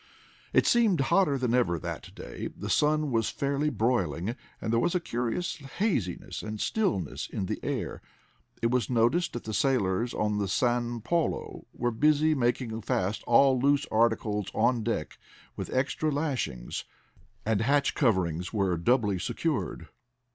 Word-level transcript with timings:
It 0.51 0.65
seemed 0.65 0.99
hotter 0.99 1.37
than 1.37 1.53
ever 1.53 1.77
that 1.77 2.15
day. 2.15 2.47
The 2.57 2.71
sun 2.71 3.11
was 3.11 3.29
fairly 3.29 3.69
broiling, 3.69 4.35
and 4.59 4.73
there 4.73 4.79
was 4.79 4.95
a 4.95 4.99
curious 4.99 5.57
haziness 5.57 6.41
and 6.41 6.59
stillness 6.59 7.27
to 7.27 7.41
the 7.41 7.59
air. 7.61 8.01
It 8.63 8.71
was 8.71 8.89
noticed 8.89 9.33
that 9.33 9.43
the 9.43 9.53
sailors 9.53 10.15
on 10.15 10.39
the 10.39 10.47
San 10.47 11.01
Paulo 11.01 11.67
were 11.71 11.91
busy 11.91 12.33
making 12.33 12.81
fast 12.81 13.23
all 13.27 13.59
loose 13.59 13.85
articles 13.91 14.47
on 14.55 14.81
deck 14.83 15.19
with 15.55 15.71
extra 15.71 16.09
lashings, 16.09 16.85
and 17.45 17.61
hatch 17.61 17.93
coverings 17.93 18.51
were 18.51 18.77
doubly 18.77 19.19
secured. 19.19 19.87